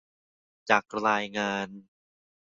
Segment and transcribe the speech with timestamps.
[0.69, 1.67] จากรายงาน